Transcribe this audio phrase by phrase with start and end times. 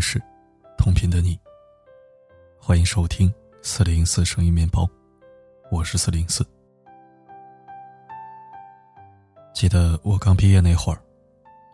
[0.00, 0.22] 是
[0.76, 1.38] 同，频的你。
[2.58, 3.32] 欢迎收听
[3.62, 4.88] 四零四声音面包，
[5.70, 6.46] 我是四零四。
[9.54, 11.00] 记得我刚毕业那会儿，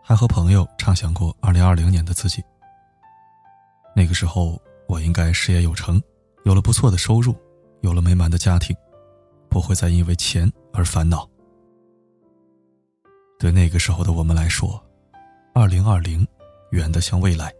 [0.01, 2.43] 还和朋友畅想过二零二零年的自己。
[3.95, 6.01] 那个时候，我应该事业有成，
[6.45, 7.35] 有了不错的收入，
[7.81, 8.75] 有了美满的家庭，
[9.49, 11.29] 不会再因为钱而烦恼。
[13.37, 14.81] 对那个时候的我们来说，
[15.53, 16.25] 二零二零
[16.71, 17.53] 远得像未来。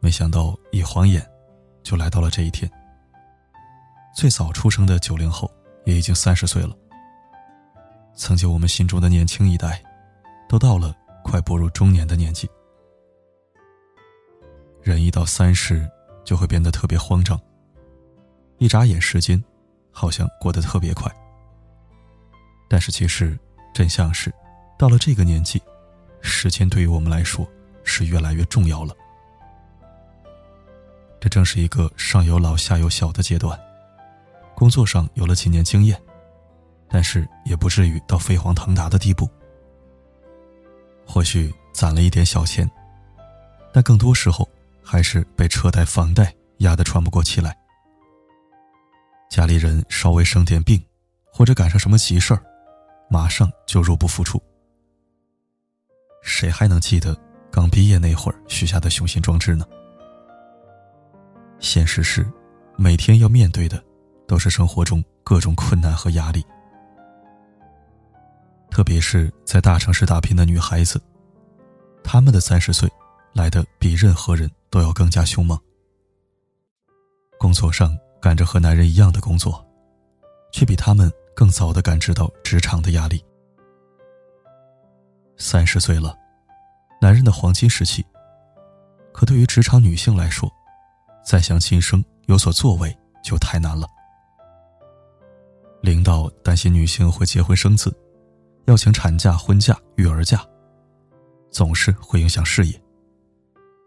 [0.00, 1.26] 没想到一晃眼。
[1.86, 2.68] 就来到了这一天。
[4.12, 5.48] 最早出生的九零后
[5.84, 6.76] 也已经三十岁了。
[8.16, 9.80] 曾经我们心中的年轻一代，
[10.48, 12.50] 都到了快步入中年的年纪。
[14.82, 15.88] 人一到三十，
[16.24, 17.40] 就会变得特别慌张。
[18.58, 19.40] 一眨眼时间，
[19.92, 21.08] 好像过得特别快。
[22.68, 23.38] 但是其实
[23.72, 24.34] 真相是，
[24.76, 25.62] 到了这个年纪，
[26.20, 27.46] 时间对于我们来说
[27.84, 28.92] 是越来越重要了。
[31.20, 33.58] 这正是一个上有老下有小的阶段，
[34.54, 36.00] 工作上有了几年经验，
[36.88, 39.28] 但是也不至于到飞黄腾达的地步。
[41.06, 42.68] 或许攒了一点小钱，
[43.72, 44.48] 但更多时候
[44.82, 47.56] 还是被车贷、房贷压得喘不过气来。
[49.28, 50.82] 家里人稍微生点病，
[51.32, 52.42] 或者赶上什么急事儿，
[53.10, 54.40] 马上就入不敷出。
[56.22, 57.16] 谁还能记得
[57.50, 59.64] 刚毕业那会儿许下的雄心壮志呢？
[61.76, 62.26] 现实是，
[62.78, 63.84] 每天要面对的
[64.26, 66.42] 都是生活中各种困难和压力。
[68.70, 70.98] 特别是在大城市打拼的女孩子，
[72.02, 72.90] 她们的三十岁
[73.34, 75.60] 来的比任何人都要更加凶猛。
[77.38, 79.62] 工作上干着和男人一样的工作，
[80.50, 83.22] 却比他们更早的感知到职场的压力。
[85.36, 86.16] 三十岁了，
[87.02, 88.02] 男人的黄金时期，
[89.12, 90.50] 可对于职场女性来说，
[91.26, 93.84] 再想晋升有所作为就太难了。
[95.82, 97.92] 领导担心女性会结婚生子，
[98.66, 100.46] 要请产假、婚假、育儿假，
[101.50, 102.80] 总是会影响事业，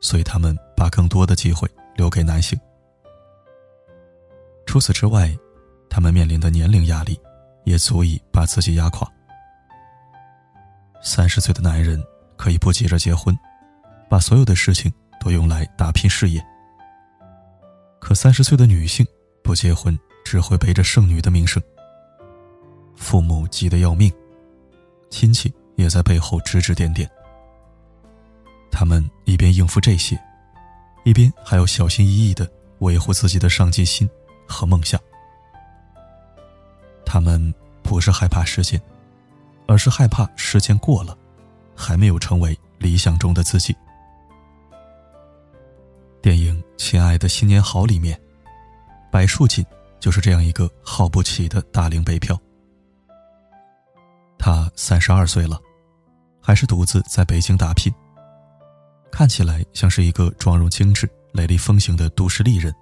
[0.02, 2.60] 所以他们把更多的机会留给男性。
[4.66, 5.34] 除此之外，
[5.90, 7.18] 他们面临的年龄压力
[7.64, 9.10] 也足以把自己压垮。
[11.02, 12.04] 三十岁的男人
[12.36, 13.34] 可以不急着结婚，
[14.10, 14.92] 把所有的事情
[15.22, 16.46] 都用来打拼事业。
[18.00, 19.06] 可三十岁的女性
[19.44, 21.62] 不结婚，只会背着剩女的名声。
[22.96, 24.12] 父母急得要命，
[25.10, 27.10] 亲戚也在背后指指点点。
[28.72, 30.20] 他们一边应付这些，
[31.04, 32.50] 一边还要小心翼翼的
[32.80, 34.10] 维护自己的上进心
[34.48, 35.00] 和梦想。
[37.06, 38.80] 他们不是害怕时间，
[39.68, 41.18] 而是害怕时间过了，
[41.76, 43.76] 还没有成为理想中的自己。
[46.22, 48.20] 电影《亲爱的新年好》里面，
[49.10, 49.66] 白树锦
[50.02, 52.38] 就是这样一个耗不起的大龄北漂。
[54.38, 55.58] 他三十二岁了，
[56.42, 57.94] 还是独自在北京打拼。
[59.10, 62.74] 看起来像是一个妆容精致、雷厉风行的都市丽人，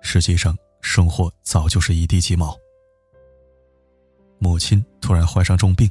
[0.00, 2.56] 实际上生活早就是一地鸡毛。
[4.38, 5.90] 母亲突然患上重病，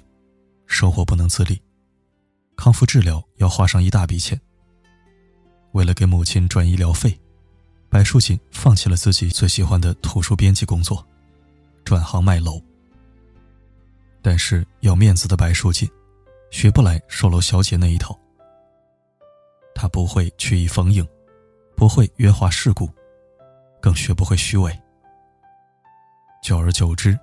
[0.66, 1.62] 生活不能自理，
[2.56, 4.40] 康复治疗要花上一大笔钱。
[5.74, 7.18] 为了给母亲赚医疗费，
[7.90, 11.06] 白树锦放弃了自己最喜欢的图书编辑工作，
[11.86, 12.62] 转行卖楼。
[14.22, 15.90] 但是要面子的白树锦，
[16.52, 18.18] 学不来售楼小姐那一套。
[19.74, 21.08] 他不会曲意逢迎，
[21.76, 22.90] 不会圆滑世故，
[23.82, 24.78] 更学不会虚伪。
[26.44, 27.18] 久而久之，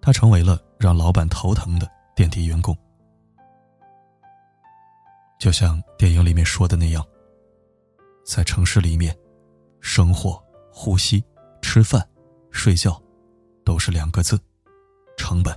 [0.00, 2.76] 他成为了让老板头疼的垫底员工。
[5.38, 7.04] 就像电影里面说的那样。
[8.24, 9.16] 在城市里面，
[9.80, 10.42] 生活、
[10.72, 11.22] 呼吸、
[11.60, 12.02] 吃饭、
[12.50, 13.00] 睡觉，
[13.64, 14.38] 都是两个字：
[15.16, 15.54] 成本。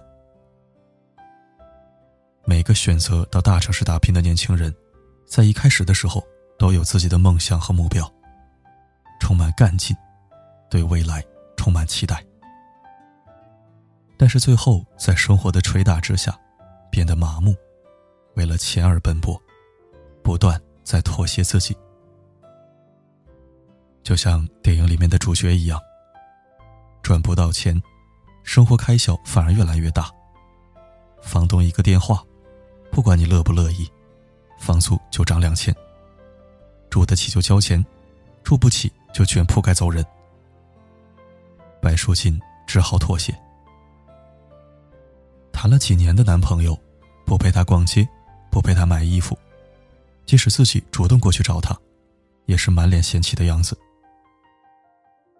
[2.45, 4.73] 每个选择到大城市打拼的年轻人，
[5.25, 6.21] 在一开始的时候
[6.59, 8.09] 都有自己的梦想和目标，
[9.21, 9.95] 充满干劲，
[10.69, 11.23] 对未来
[11.55, 12.23] 充满期待。
[14.17, 16.37] 但是最后，在生活的捶打之下，
[16.91, 17.55] 变得麻木，
[18.35, 19.41] 为了钱而奔波，
[20.21, 21.77] 不断在妥协自己。
[24.07, 25.77] 就像电影里面的主角一样，
[27.03, 27.77] 赚不到钱，
[28.41, 30.09] 生活开销反而越来越大。
[31.21, 32.23] 房东一个电话，
[32.89, 33.85] 不管你乐不乐意，
[34.57, 35.75] 房租就涨两千。
[36.89, 37.85] 住得起就交钱，
[38.45, 40.05] 住不起就卷铺盖走人。
[41.81, 43.37] 白淑琴只好妥协。
[45.51, 46.79] 谈了几年的男朋友，
[47.25, 48.07] 不陪她逛街，
[48.49, 49.37] 不陪她买衣服，
[50.25, 51.77] 即使自己主动过去找他，
[52.45, 53.77] 也是满脸嫌弃的样子。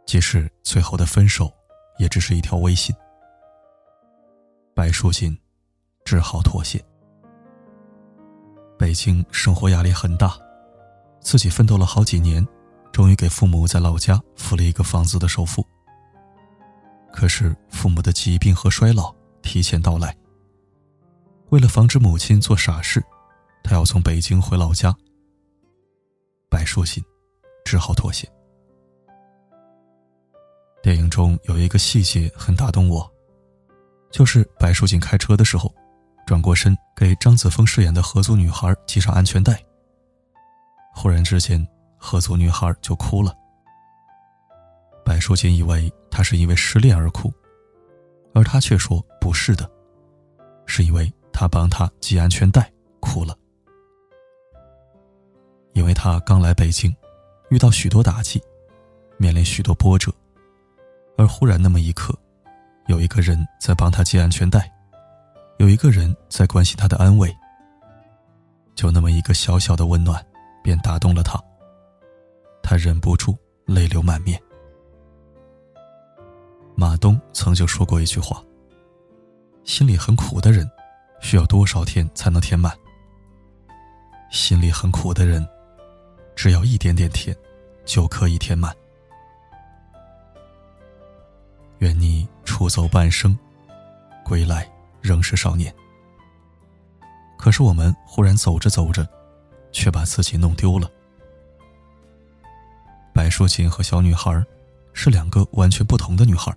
[0.07, 1.53] 即使最后的分手，
[1.99, 2.95] 也只是一条微信。
[4.73, 5.37] 白淑锦
[6.05, 6.83] 只好妥协。
[8.79, 10.33] 北京生活压力很大，
[11.19, 12.47] 自己奋斗了好几年，
[12.93, 15.65] 终于给父母在老家付了一个房子的首付。
[17.11, 20.15] 可是父母的疾病和衰老提前到来，
[21.49, 23.03] 为了防止母亲做傻事，
[23.61, 24.95] 他要从北京回老家。
[26.49, 27.03] 白淑锦
[27.65, 28.25] 只好妥协。
[30.87, 33.05] 电影中有一个细节很打动我，
[34.09, 35.69] 就是白淑锦开车的时候，
[36.25, 39.61] 转过身给张子枫饰演的合租女孩系上安全带。
[40.95, 41.67] 忽然之间，
[41.97, 43.35] 合租女孩就哭了。
[45.03, 47.29] 白淑锦以为她是因为失恋而哭，
[48.33, 49.69] 而他却说不是的，
[50.65, 53.37] 是因为他帮她系安全带哭了。
[55.73, 56.95] 因为他刚来北京，
[57.49, 58.41] 遇到许多打击，
[59.17, 60.13] 面临许多波折。
[61.17, 62.17] 而忽然那么一刻，
[62.85, 64.71] 有一个人在帮他系安全带，
[65.57, 67.35] 有一个人在关心他的安慰。
[68.75, 70.23] 就那么一个小小的温暖，
[70.63, 71.43] 便打动了他。
[72.61, 73.35] 他忍不住
[73.65, 74.39] 泪流满面。
[76.75, 78.43] 马东曾经说过一句话
[79.65, 80.69] ：“心里很苦的人，
[81.19, 82.71] 需要多少天才能填满？
[84.29, 85.43] 心里很苦的人，
[86.35, 87.35] 只要一点点甜，
[87.83, 88.71] 就可以填满。”
[91.79, 93.37] 愿你出走半生，
[94.23, 94.69] 归来
[95.01, 95.73] 仍是少年。
[97.37, 99.07] 可是我们忽然走着走着，
[99.71, 100.91] 却把自己弄丢了。
[103.13, 104.43] 白淑琴和小女孩
[104.93, 106.51] 是两个完全不同的女孩，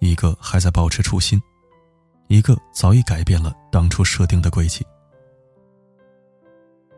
[0.00, 1.40] 一个还在保持初心，
[2.26, 4.84] 一个早已改变了当初设定的轨迹。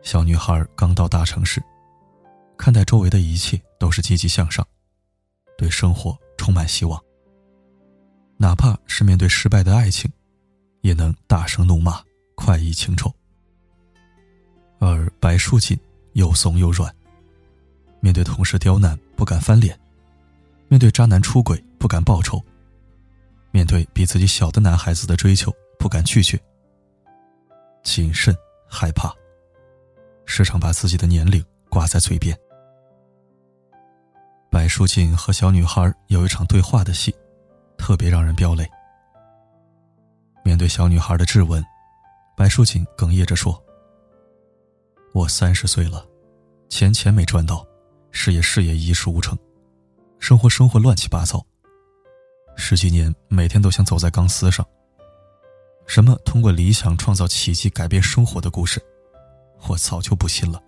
[0.01, 1.61] 小女孩刚到大城市，
[2.57, 4.65] 看待周围的一切都是积极向上，
[5.57, 6.17] 对生活。
[6.49, 6.99] 充满希望，
[8.35, 10.11] 哪怕是面对失败的爱情，
[10.81, 12.01] 也能大声怒骂，
[12.33, 13.13] 快意情仇。
[14.79, 15.79] 而白淑锦
[16.13, 16.91] 又怂又软，
[17.99, 19.79] 面对同事刁难不敢翻脸，
[20.69, 22.43] 面对渣男出轨不敢报仇，
[23.51, 26.35] 面对比自己小的男孩子的追求不敢拒绝，
[27.83, 28.35] 谨慎
[28.67, 29.13] 害怕，
[30.25, 32.35] 时常把自己的年龄挂在嘴边。
[34.51, 37.15] 白淑锦和小女孩有一场对话的戏，
[37.77, 38.67] 特别让人飙泪。
[40.43, 41.63] 面对小女孩的质问，
[42.35, 43.61] 白淑锦哽咽着说
[45.13, 46.03] ：“我三十岁了，
[46.67, 47.63] 钱钱没赚到，
[48.09, 49.37] 事业事业一事无成，
[50.17, 51.45] 生活生活乱七八糟。
[52.55, 54.65] 十几年每天都想走在钢丝上。
[55.85, 58.83] 什么通过理想创造奇迹改变生活的故事，
[59.67, 60.59] 我早就不信了。”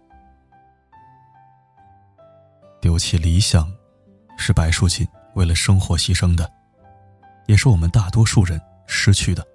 [2.82, 3.72] 丢弃理想，
[4.38, 6.52] 是白淑锦为了生活牺牲的，
[7.46, 9.48] 也是我们大多数人失去的。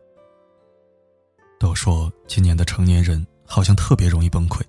[1.59, 4.63] 都说今年的成年人好像特别容易崩溃，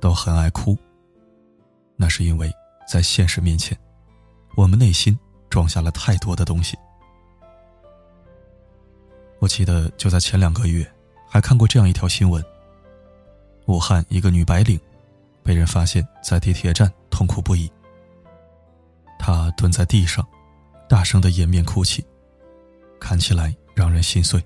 [0.00, 0.76] 都很爱哭。
[1.96, 2.50] 那是因为
[2.88, 3.78] 在现实面前，
[4.56, 5.16] 我们内心
[5.50, 6.78] 装下了太多的东西。
[9.38, 10.90] 我记得就在前两个月，
[11.28, 12.42] 还看过这样一条新闻：
[13.66, 14.80] 武汉一个女白领。
[15.50, 17.68] 被人发现，在地铁站痛苦不已。
[19.18, 20.24] 他蹲在地上，
[20.88, 22.06] 大声的掩面哭泣，
[23.00, 24.40] 看起来让人心碎。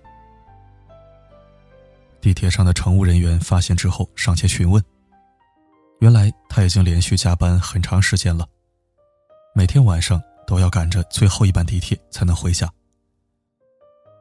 [2.23, 4.83] 地铁上的乘务人员发现之后，上前询问。
[6.01, 8.49] 原来他已经连续加班很长时间了，
[9.55, 12.67] 每天晚上都要赶着最后一班地铁才能回家，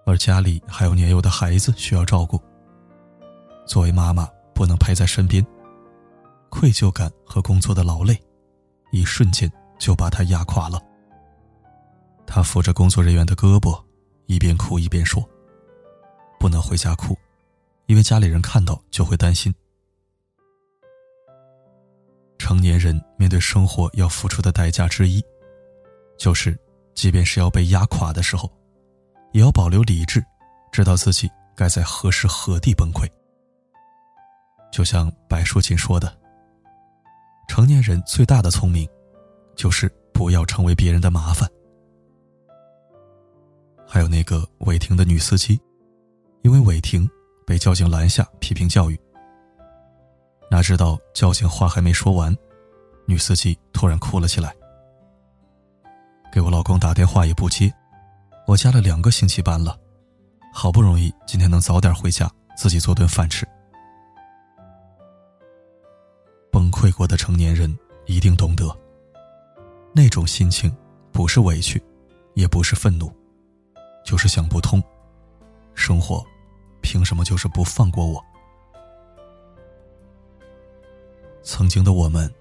[0.05, 2.37] 而家里还有年幼的孩子需要照顾。
[3.65, 5.41] 作为妈妈，不能陪在身边。
[6.53, 8.15] 愧疚感和工作的劳累，
[8.91, 10.79] 一瞬间就把他压垮了。
[12.27, 13.83] 他扶着工作人员的胳膊，
[14.27, 15.27] 一边哭一边说
[16.39, 17.17] ：“不能回家哭，
[17.87, 19.51] 因为家里人看到就会担心。”
[22.37, 25.25] 成年人面对生活要付出的代价之一，
[26.19, 26.55] 就是
[26.93, 28.47] 即便是要被压垮的时候，
[29.31, 30.23] 也要保留理智，
[30.71, 33.09] 知道自己该在何时何地崩溃。
[34.71, 36.22] 就像白淑琴说的。
[37.47, 38.87] 成年人最大的聪明，
[39.55, 41.49] 就是不要成为别人的麻烦。
[43.85, 45.59] 还有那个违停的女司机，
[46.41, 47.07] 因为违停
[47.45, 48.99] 被交警拦下批评教育。
[50.49, 52.35] 哪知道交警话还没说完，
[53.05, 54.55] 女司机突然哭了起来。
[56.31, 57.71] 给我老公打电话也不接，
[58.47, 59.77] 我加了两个星期班了，
[60.51, 63.47] 好不容易今天能早点回家，自己做顿饭吃。
[66.53, 68.69] 崩溃过的成年人一定懂得，
[69.91, 70.71] 那种心情
[71.11, 71.81] 不是委屈，
[72.35, 73.11] 也不是愤怒，
[74.05, 74.81] 就是想不通，
[75.73, 76.23] 生活
[76.79, 78.23] 凭什么就是不放过我？
[81.41, 82.31] 曾经的我们，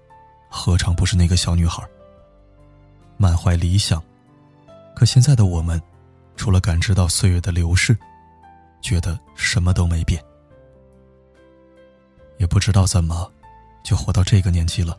[0.47, 1.83] 何尝不是那个小女孩，
[3.17, 4.01] 满怀理想？
[4.95, 5.81] 可现在的我们，
[6.35, 7.97] 除了感知到岁月的流逝，
[8.79, 10.23] 觉得什么都没变，
[12.37, 13.29] 也不知道怎么
[13.83, 14.97] 就活到这个年纪了。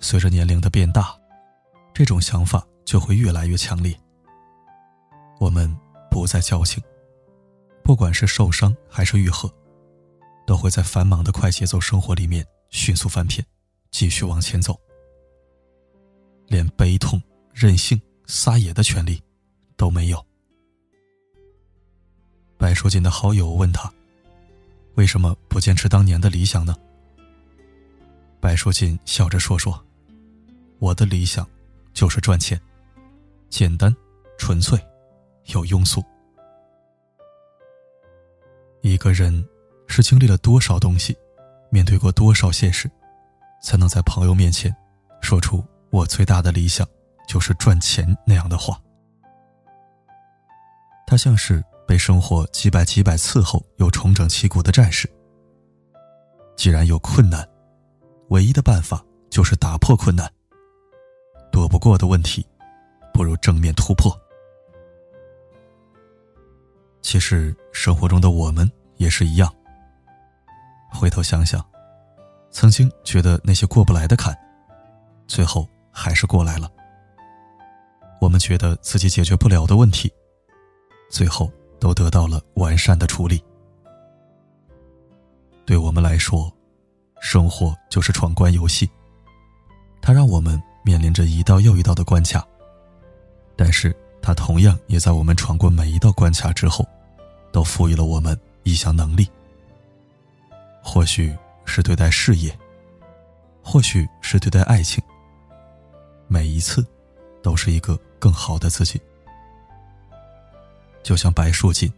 [0.00, 1.16] 随着年龄的变大，
[1.92, 3.94] 这种想法就会越来越强烈。
[5.38, 5.74] 我们
[6.10, 6.82] 不再矫情，
[7.82, 9.52] 不管是受伤还是愈合。
[10.46, 13.42] 都会在繁忙的快节奏生活里面迅速翻篇，
[13.90, 14.78] 继续往前走。
[16.48, 17.18] 连悲痛、
[17.50, 19.22] 任性、撒野的权利
[19.74, 20.22] 都没有。
[22.58, 23.90] 白书锦的好友问他
[24.94, 26.74] ：“为什么不坚持当年的理想呢？”
[28.40, 29.84] 白书锦笑着说：“说，
[30.78, 31.48] 我的理想
[31.92, 32.60] 就是赚钱，
[33.48, 33.94] 简单、
[34.38, 34.78] 纯粹，
[35.46, 36.02] 又庸俗。
[38.82, 39.44] 一个人。”
[39.86, 41.16] 是经历了多少东西，
[41.70, 42.90] 面对过多少现实，
[43.62, 44.74] 才能在朋友面前
[45.20, 46.88] 说出我最大的理想
[47.28, 48.80] 就是赚钱那样的话？
[51.06, 55.10] 他像是被生活几百几百次后又重整旗鼓的战士。
[56.56, 57.46] 既然有困难，
[58.28, 60.30] 唯一的办法就是打破困难。
[61.50, 62.44] 躲不过的问题，
[63.12, 64.12] 不如正面突破。
[67.02, 69.52] 其实生活中的我们也是一样。
[70.92, 71.64] 回头想想，
[72.50, 74.36] 曾经觉得那些过不来的坎，
[75.26, 76.70] 最后还是过来了。
[78.20, 80.10] 我们觉得自己解决不了的问题，
[81.10, 81.52] 最后
[81.84, 83.44] 都得到了完善的处理。
[85.66, 86.50] 对我们来说，
[87.20, 88.88] 生活就是闯关游戏，
[90.00, 92.42] 它让我们面临着一道又一道的关卡，
[93.54, 96.88] 但是它同样也在我们闯过每一道关卡之后，
[97.52, 99.28] 都赋予了我们一项能力。
[100.82, 101.36] 或许
[101.66, 102.58] 是对待事业，
[103.62, 105.04] 或许是对待爱情。
[106.28, 106.82] 每一次，
[107.42, 108.98] 都是一个更好的自己。
[111.04, 111.92] 就像白树锦，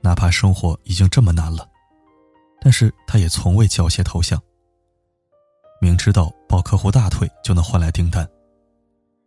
[0.00, 1.68] 哪怕生活已经这么难了，
[2.60, 4.42] 但是他也从未缴械投降。
[5.80, 8.26] 明知道抱客户大腿就能换来订单，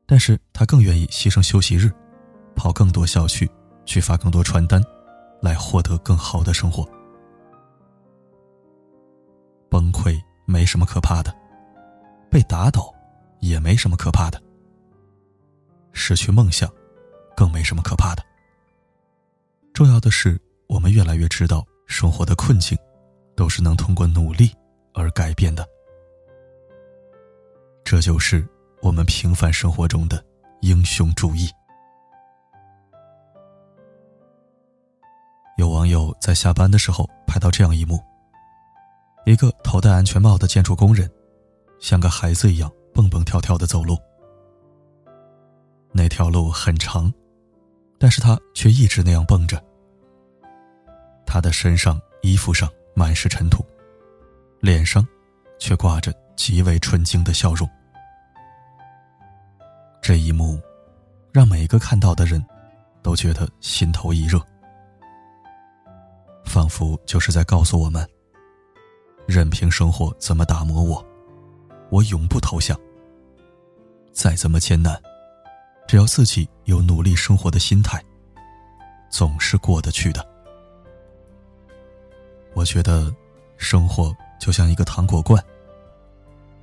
[0.08, 1.92] 但是他更愿意牺牲休息日，
[2.56, 3.50] 跑更多小区，
[3.86, 4.84] 去发更多传单，
[5.40, 6.84] 来获得更好的生活。
[9.70, 11.32] 崩溃没什么可怕的，
[12.32, 12.92] 被打倒
[13.40, 14.42] 也没什么可怕的，
[15.94, 16.68] 失去梦想
[17.38, 18.26] 更没什么可怕的。
[19.80, 22.78] 重要的是，我们越来越知道，生活的困境
[23.34, 24.52] 都是能通过努力
[24.94, 25.66] 而改变的。
[27.86, 28.46] 这就是
[28.82, 30.22] 我们平凡生活中的
[30.60, 31.50] 英雄主义。
[35.56, 37.98] 有网友在下班的时候拍到这样一幕。
[39.26, 41.10] 一个头戴安全帽的建筑工人，
[41.80, 43.98] 像个孩子一样蹦蹦跳跳的走路。
[45.94, 47.10] 那条路很长，
[47.98, 49.58] 但是他却一直那样蹦着。
[51.32, 53.64] 他的身上、衣服上满是尘土，
[54.60, 55.08] 脸上
[55.60, 57.70] 却挂着极为纯净的笑容。
[60.02, 60.60] 这一幕，
[61.32, 62.44] 让每个看到的人
[63.04, 64.42] 都觉得心头一热，
[66.46, 68.04] 仿佛就是在告诉我们。
[69.28, 71.06] 任凭生活怎么打磨我，
[71.92, 72.76] 我永不投降。
[74.12, 75.00] 再怎么艰难，
[75.88, 78.04] 只要自己有努力生活的心态，
[79.12, 80.28] 总是过得去的。
[82.54, 83.14] 我觉得，
[83.58, 85.44] 生活就像一个糖果罐，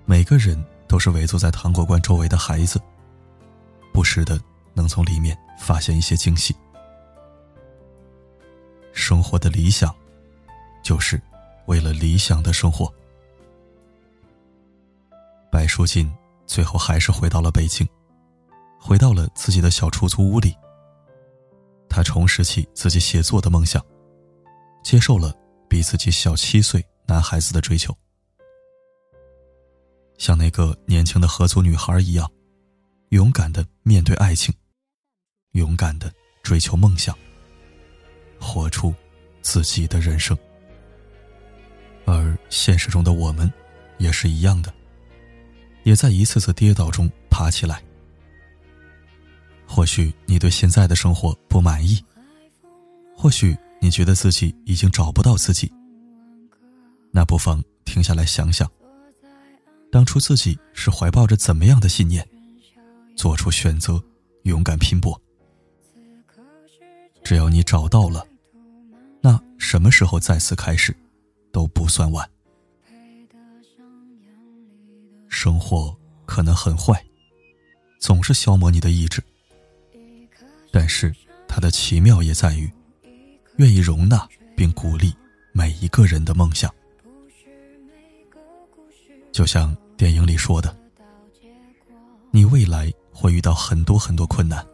[0.05, 2.81] 每个人都是围坐在糖果罐周围的孩子，
[3.93, 4.41] 不时的
[4.75, 6.55] 能从里面发现一些惊喜。
[8.93, 9.95] 生活的理想，
[10.83, 11.21] 就是。
[11.67, 12.89] 为了理想的生活，
[15.51, 16.09] 白书锦
[16.47, 17.85] 最后还是回到了北京，
[18.79, 20.57] 回到了自己的小出租屋里。
[21.89, 23.85] 他重拾起自己写作的梦想，
[24.85, 25.35] 接受了
[25.69, 27.97] 比自己小七岁男孩子的追求，
[30.19, 32.31] 像那个年轻的合租女孩一样，
[33.11, 34.55] 勇敢的面对爱情，
[35.53, 37.17] 勇敢的追求梦想，
[38.41, 38.95] 活出
[39.43, 40.37] 自己的人生。
[42.05, 43.53] 而现实中的我们，
[43.99, 44.73] 也是一样的，
[45.83, 47.83] 也在一次次跌倒中爬起来。
[49.67, 52.03] 或许你对现在的生活不满意，
[53.17, 55.73] 或许你觉得自己已经找不到自己，
[57.11, 58.71] 那不妨停下来想想，
[59.91, 62.27] 当初自己是怀抱着怎么样的信念，
[63.15, 64.03] 做出选择，
[64.43, 65.21] 勇敢拼搏。
[67.23, 68.27] 只要你找到了，
[69.21, 70.97] 那什么时候再次开始，
[71.53, 72.29] 都不算晚。
[75.29, 77.05] 生活可能很坏，
[78.01, 79.23] 总是消磨你的意志，
[80.71, 81.15] 但是
[81.49, 82.71] 它的奇妙也在于，
[83.57, 85.15] 愿意容纳并鼓励
[85.53, 86.73] 每一个人的梦想。
[89.33, 90.75] 就像电影里说的，
[92.31, 94.65] 你未来会遇到很多很多困难，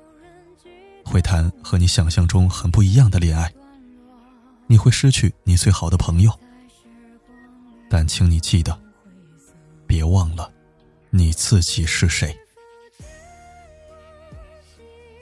[1.05, 3.53] 会谈和你想象中很不一样的恋爱，
[4.67, 6.33] 你会失去你最好的朋友，
[7.89, 8.77] 但请你记得，
[9.87, 10.51] 别忘了
[11.11, 12.37] 你自己是谁。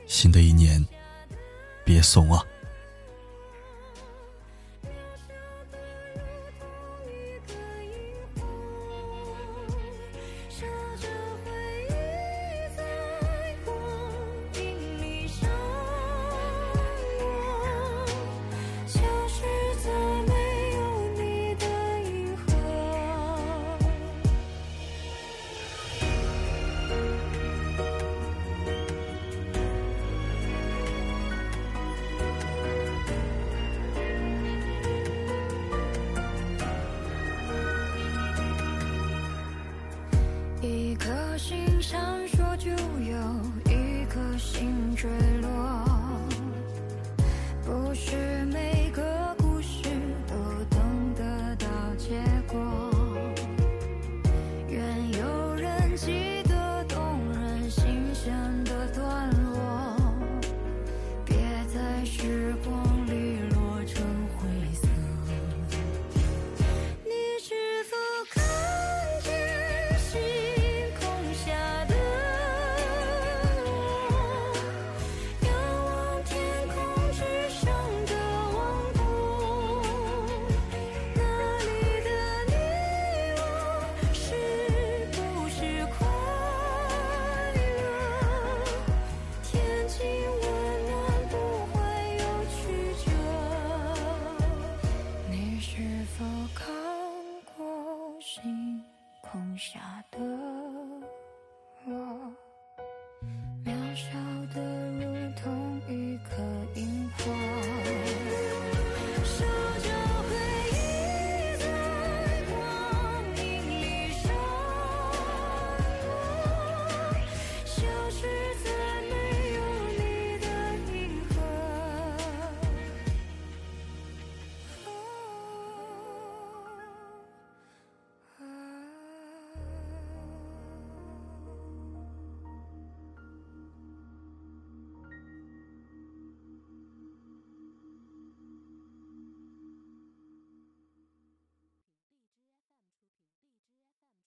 [0.06, 0.86] 新的一年，
[1.84, 2.42] 别怂啊！
[40.62, 41.98] 一颗心闪
[42.28, 43.16] 烁，就有
[43.64, 45.08] 一颗心坠
[45.40, 45.48] 落。
[47.64, 48.39] 不是。